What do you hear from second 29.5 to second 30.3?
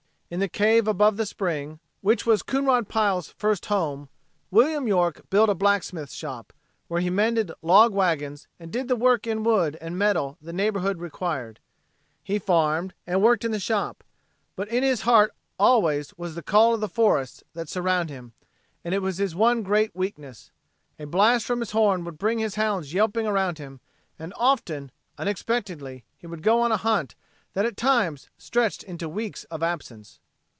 absence.